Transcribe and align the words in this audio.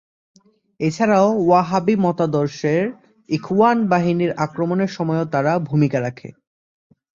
এছাড়াও 0.79 1.27
ওয়াহাবি 1.39 1.95
মতাদর্শের 2.05 2.83
ইখওয়ান 3.29 3.77
বাহিনীর 3.87 4.31
আক্রমণের 4.45 4.91
সময়ও 4.97 5.25
তারা 5.33 5.51
ভূমিকা 5.69 5.97
রাখে। 5.99 6.29